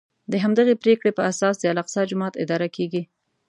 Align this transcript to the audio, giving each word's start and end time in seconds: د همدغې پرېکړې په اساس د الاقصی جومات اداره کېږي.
د 0.31 0.33
همدغې 0.43 0.75
پرېکړې 0.83 1.11
په 1.17 1.21
اساس 1.31 1.55
د 1.59 1.63
الاقصی 1.71 2.01
جومات 2.09 2.33
اداره 2.43 2.67
کېږي. 2.75 3.01